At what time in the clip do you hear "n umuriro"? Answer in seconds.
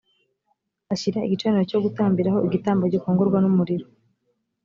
3.41-3.85